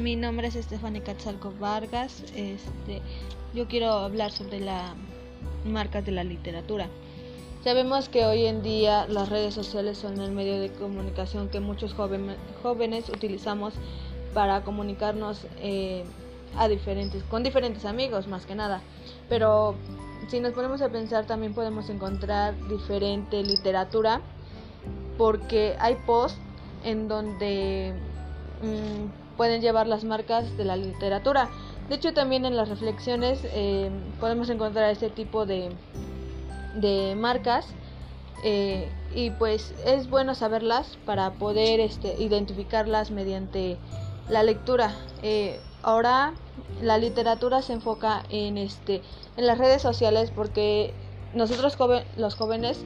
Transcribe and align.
Mi 0.00 0.16
nombre 0.16 0.48
es 0.48 0.56
Estefania 0.56 1.04
Catzalco 1.04 1.52
Vargas. 1.60 2.22
Este, 2.34 3.02
yo 3.52 3.68
quiero 3.68 3.90
hablar 3.90 4.32
sobre 4.32 4.58
las 4.58 4.94
marcas 5.66 6.06
de 6.06 6.12
la 6.12 6.24
literatura. 6.24 6.88
Sabemos 7.64 8.08
que 8.08 8.24
hoy 8.24 8.46
en 8.46 8.62
día 8.62 9.06
las 9.08 9.28
redes 9.28 9.52
sociales 9.52 9.98
son 9.98 10.18
el 10.18 10.32
medio 10.32 10.58
de 10.58 10.70
comunicación 10.72 11.50
que 11.50 11.60
muchos 11.60 11.92
jóvenes 11.92 13.10
utilizamos 13.10 13.74
para 14.32 14.62
comunicarnos 14.64 15.46
eh, 15.58 16.04
a 16.56 16.66
diferentes, 16.68 17.22
con 17.24 17.42
diferentes 17.42 17.84
amigos 17.84 18.26
más 18.26 18.46
que 18.46 18.54
nada. 18.54 18.80
Pero 19.28 19.74
si 20.28 20.40
nos 20.40 20.54
ponemos 20.54 20.80
a 20.80 20.88
pensar 20.88 21.26
también 21.26 21.52
podemos 21.52 21.90
encontrar 21.90 22.54
diferente 22.70 23.42
literatura 23.42 24.22
porque 25.18 25.76
hay 25.78 25.96
posts 26.06 26.38
en 26.84 27.06
donde 27.06 27.92
mm, 28.62 29.36
pueden 29.36 29.60
llevar 29.60 29.86
las 29.86 30.04
marcas 30.04 30.56
de 30.56 30.64
la 30.64 30.76
literatura. 30.76 31.48
De 31.88 31.96
hecho 31.96 32.14
también 32.14 32.44
en 32.44 32.56
las 32.56 32.68
reflexiones 32.68 33.40
eh, 33.44 33.90
podemos 34.20 34.48
encontrar 34.48 34.90
este 34.90 35.10
tipo 35.10 35.44
de, 35.44 35.70
de 36.74 37.16
marcas 37.16 37.66
eh, 38.44 38.88
y 39.14 39.30
pues 39.30 39.74
es 39.84 40.08
bueno 40.08 40.34
saberlas 40.34 40.98
para 41.04 41.32
poder 41.32 41.80
este, 41.80 42.14
identificarlas 42.22 43.10
mediante 43.10 43.76
la 44.28 44.42
lectura. 44.42 44.94
Eh, 45.22 45.60
ahora 45.82 46.34
la 46.80 46.98
literatura 46.98 47.62
se 47.62 47.72
enfoca 47.72 48.22
en 48.30 48.56
este 48.56 49.02
en 49.36 49.46
las 49.46 49.58
redes 49.58 49.82
sociales 49.82 50.30
porque 50.30 50.94
nosotros 51.34 51.76
los 52.16 52.34
jóvenes 52.34 52.84